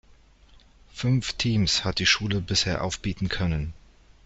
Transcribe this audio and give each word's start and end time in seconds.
Fünf 0.95 1.33
Teams 1.33 1.83
hat 1.85 1.99
die 1.99 2.07
Schule 2.07 2.41
bisher 2.41 2.83
aufbieten 2.83 3.29
können. 3.29 3.71